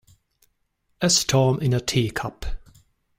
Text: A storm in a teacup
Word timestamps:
A 0.99 1.11
storm 1.11 1.59
in 1.59 1.73
a 1.73 1.79
teacup 1.79 2.47